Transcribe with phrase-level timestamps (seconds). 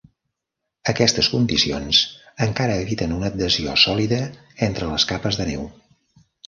[0.93, 2.01] Aquestes condicions
[2.47, 4.23] encara eviten una adhesió sòlida
[4.71, 5.71] entre les capes de neu.